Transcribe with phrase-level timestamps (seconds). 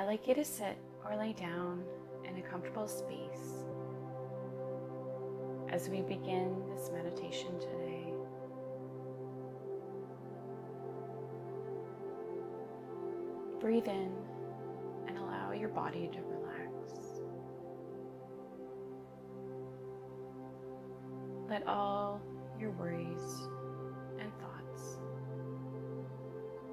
[0.00, 1.84] I'd like you to sit or lay down
[2.24, 3.66] in a comfortable space
[5.68, 8.14] as we begin this meditation today.
[13.60, 14.10] Breathe in
[15.06, 17.20] and allow your body to relax.
[21.46, 22.22] Let all
[22.58, 23.48] your worries
[24.18, 24.98] and thoughts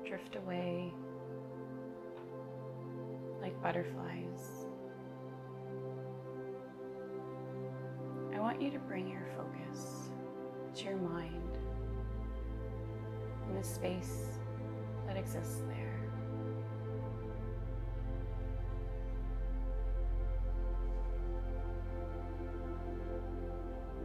[0.05, 0.93] drift away
[3.47, 4.65] like butterflies.
[8.35, 10.09] I want you to bring your focus
[10.75, 11.57] to your mind
[13.47, 14.25] in the space
[15.07, 15.93] that exists there.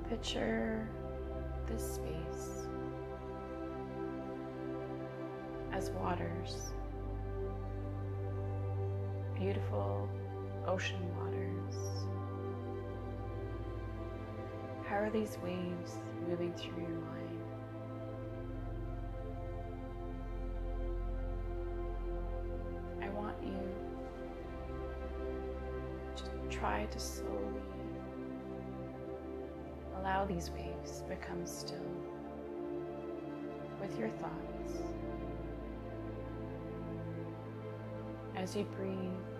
[0.08, 0.88] Picture
[1.66, 2.68] this space
[5.72, 6.70] as waters,
[9.42, 10.08] beautiful
[10.68, 11.74] ocean waters.
[14.86, 15.96] How are these waves
[16.28, 17.42] moving through your mind?
[23.02, 23.58] I want you
[26.14, 27.62] to try to slowly
[29.98, 31.78] allow these waves to become still
[33.80, 34.78] with your thoughts.
[38.36, 39.31] As you breathe,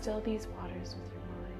[0.00, 1.58] still these waters with your mind.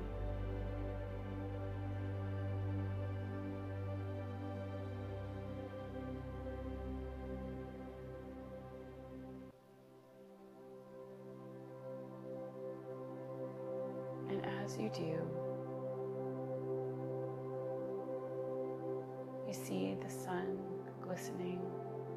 [14.31, 15.19] And as you do,
[19.49, 20.59] you see the sun
[21.03, 21.61] glistening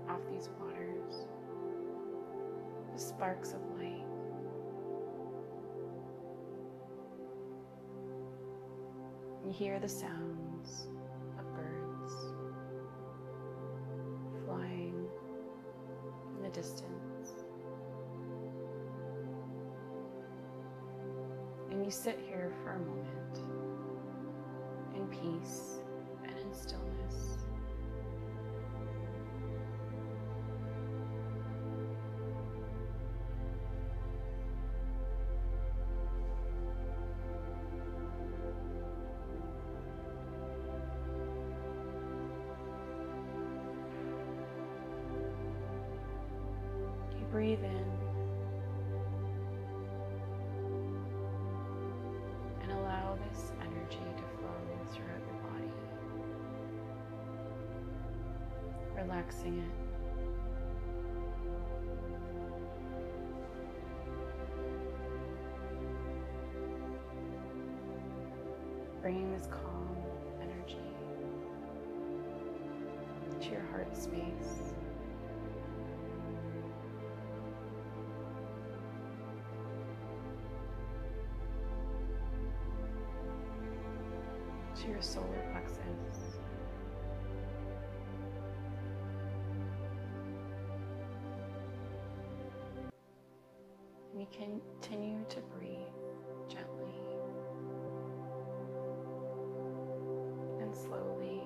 [0.07, 1.25] off these waters,
[2.93, 4.20] the sparks of light.
[9.45, 10.87] You hear the sounds
[11.39, 12.13] of birds
[14.45, 15.07] flying
[16.37, 17.43] in the distance.
[21.71, 23.39] And you sit here for a moment
[24.95, 25.79] in peace
[26.23, 26.80] and in stillness.
[47.31, 47.85] Breathe in
[52.61, 54.51] and allow this energy to flow
[54.91, 55.71] throughout your body,
[58.97, 59.71] relaxing it.
[69.01, 69.95] Bringing this calm
[70.41, 70.77] energy
[73.39, 74.73] to your heart space.
[84.81, 86.39] To your solar plexus.
[94.17, 95.77] You continue to breathe
[96.49, 96.95] gently
[100.59, 101.41] and slowly.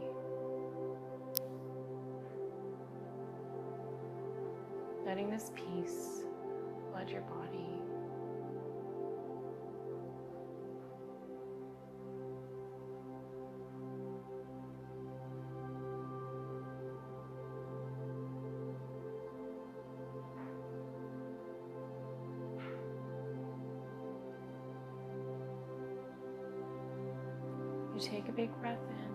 [5.05, 6.23] Letting this peace
[6.89, 7.74] flood your body.
[27.95, 29.13] You take a big breath in.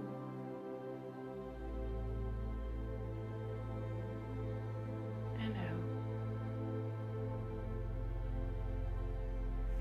[5.44, 5.84] And out.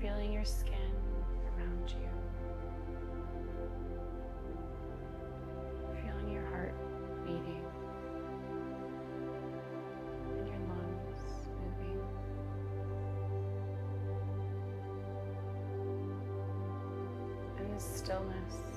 [0.02, 0.74] Feeling your skin
[1.56, 2.10] around you.
[6.02, 6.74] Feeling your heart
[7.24, 7.64] beating.
[10.36, 11.22] And your lungs
[11.56, 12.00] moving.
[17.56, 18.69] And the stillness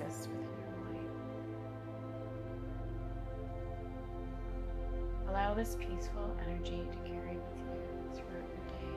[0.00, 1.08] that exists within your mind.
[5.28, 7.64] Allow this peaceful energy to carry with you
[8.14, 8.90] throughout your day.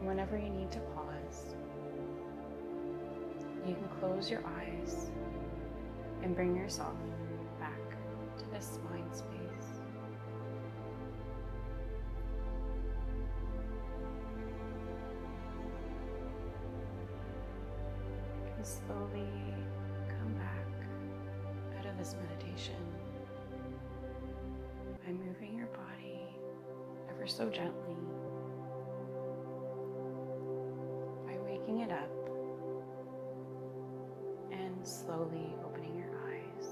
[0.00, 1.54] Whenever you need to pause,
[3.66, 5.10] you can close your eyes
[6.22, 6.94] and bring yourself
[18.60, 19.26] And slowly
[20.06, 22.74] come back out of this meditation
[25.02, 26.20] by moving your body
[27.08, 27.96] ever so gently,
[31.26, 32.10] by waking it up
[34.52, 36.66] and slowly opening your eyes.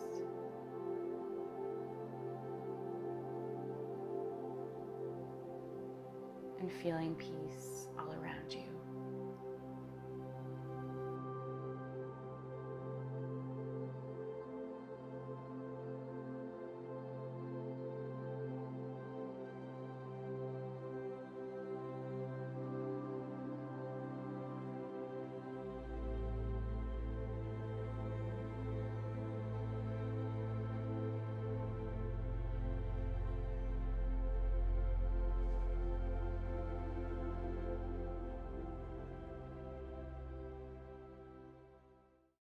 [6.61, 7.89] And feeling peace